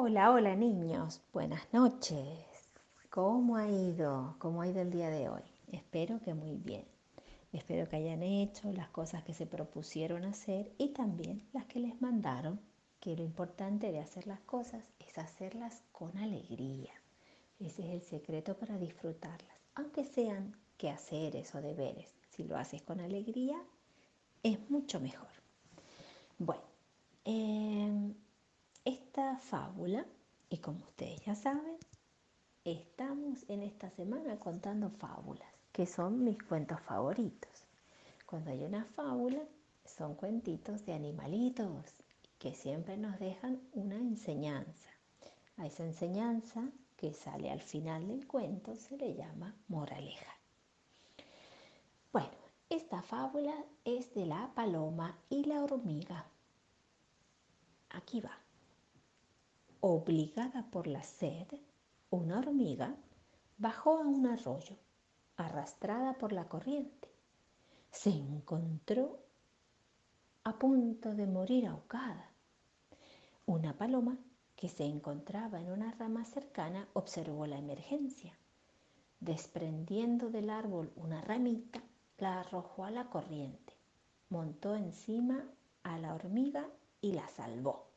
[0.00, 2.38] Hola, hola niños, buenas noches.
[3.10, 4.36] ¿Cómo ha ido?
[4.38, 5.42] ¿Cómo ha ido el día de hoy?
[5.72, 6.84] Espero que muy bien.
[7.52, 12.00] Espero que hayan hecho las cosas que se propusieron hacer y también las que les
[12.00, 12.60] mandaron,
[13.00, 16.92] que lo importante de hacer las cosas es hacerlas con alegría.
[17.58, 22.14] Ese es el secreto para disfrutarlas, aunque sean quehaceres o deberes.
[22.30, 23.60] Si lo haces con alegría,
[24.44, 25.26] es mucho mejor.
[26.38, 26.62] Bueno,
[27.24, 27.57] eh,
[29.38, 30.06] fábula,
[30.50, 31.78] y como ustedes ya saben,
[32.64, 37.50] estamos en esta semana contando fábulas, que son mis cuentos favoritos.
[38.26, 39.42] Cuando hay una fábula,
[39.84, 41.94] son cuentitos de animalitos
[42.38, 44.90] que siempre nos dejan una enseñanza.
[45.56, 50.32] A esa enseñanza que sale al final del cuento se le llama moraleja.
[52.12, 52.30] Bueno,
[52.68, 56.26] esta fábula es de la paloma y la hormiga.
[57.90, 58.47] Aquí va.
[59.80, 61.46] Obligada por la sed,
[62.10, 62.96] una hormiga
[63.58, 64.76] bajó a un arroyo,
[65.36, 67.08] arrastrada por la corriente.
[67.92, 69.20] Se encontró
[70.42, 72.28] a punto de morir ahogada.
[73.46, 74.18] Una paloma
[74.56, 78.36] que se encontraba en una rama cercana observó la emergencia.
[79.20, 81.80] Desprendiendo del árbol una ramita,
[82.18, 83.74] la arrojó a la corriente,
[84.28, 85.44] montó encima
[85.84, 86.68] a la hormiga
[87.00, 87.87] y la salvó.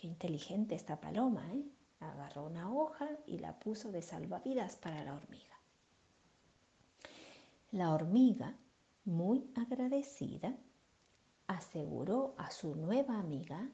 [0.00, 1.62] Qué inteligente esta paloma, ¿eh?
[2.00, 5.60] Agarró una hoja y la puso de salvavidas para la hormiga.
[7.70, 8.56] La hormiga,
[9.04, 10.56] muy agradecida,
[11.48, 13.68] aseguró a su nueva amiga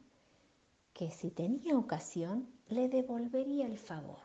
[0.95, 4.19] que si tenía ocasión le devolvería el favor,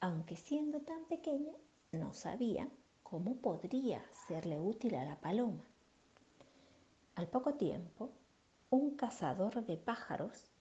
[0.00, 1.52] aunque siendo tan pequeña
[1.92, 2.66] no sabía
[3.02, 5.66] cómo podría serle útil a la paloma.
[7.14, 8.10] Al poco tiempo,
[8.70, 10.55] un cazador de pájaros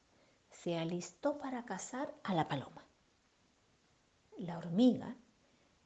[0.61, 2.83] se alistó para cazar a la paloma.
[4.37, 5.15] La hormiga,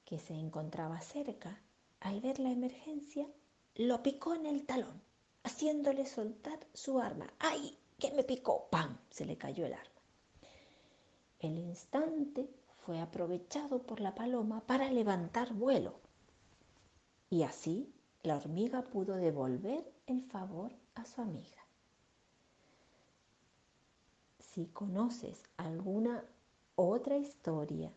[0.06, 1.62] que se encontraba cerca,
[2.00, 3.28] al ver la emergencia,
[3.76, 5.02] lo picó en el talón,
[5.44, 7.28] haciéndole soltar su arma.
[7.40, 7.78] ¡Ay!
[7.98, 8.70] ¿Qué me picó?
[8.70, 8.98] ¡Pam!
[9.10, 10.02] Se le cayó el arma.
[11.40, 12.50] El instante
[12.86, 16.00] fue aprovechado por la paloma para levantar vuelo.
[17.30, 17.94] Y así
[18.24, 21.69] la hormiga pudo devolver el favor a su amiga
[24.54, 26.24] si conoces alguna
[26.76, 27.92] otra historia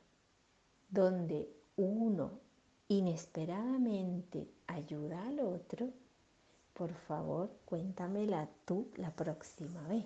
[0.90, 2.40] donde uno
[2.88, 5.88] inesperadamente ayuda al otro,
[6.74, 10.04] por favor cuéntamela tú la próxima vez.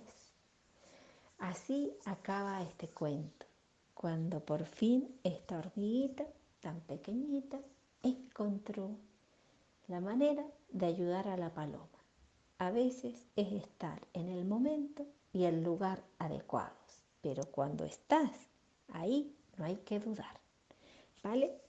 [1.38, 3.46] Así acaba este cuento,
[3.94, 6.26] cuando por fin esta hormiguita
[6.60, 7.58] tan pequeñita
[8.02, 8.96] encontró
[9.88, 11.88] la manera de ayudar a la paloma.
[12.58, 15.06] A veces es estar en el momento
[15.36, 16.72] y el lugar adecuados.
[17.20, 18.30] Pero cuando estás
[18.88, 20.40] ahí, no hay que dudar.
[21.22, 21.60] ¿Vale?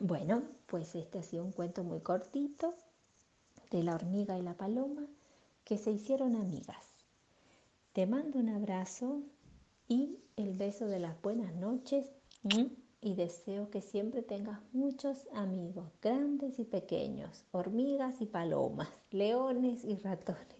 [0.00, 2.74] Bueno, pues este ha sido un cuento muy cortito
[3.70, 5.06] de la hormiga y la paloma
[5.62, 6.84] que se hicieron amigas.
[7.92, 9.22] Te mando un abrazo
[9.86, 12.10] y el beso de las buenas noches
[13.00, 19.94] y deseo que siempre tengas muchos amigos, grandes y pequeños, hormigas y palomas, leones y
[19.96, 20.59] ratones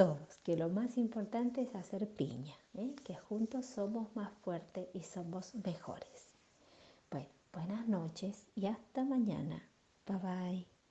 [0.00, 2.94] todos, que lo más importante es hacer piña, ¿eh?
[3.04, 6.30] que juntos somos más fuertes y somos mejores.
[7.10, 9.62] Bueno, buenas noches y hasta mañana.
[10.06, 10.69] Bye bye.